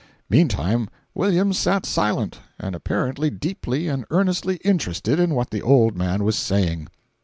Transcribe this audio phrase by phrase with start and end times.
[0.31, 6.23] Meantime Williams sat silent, and apparently deeply and earnestly interested in what the old man
[6.23, 6.87] was saying.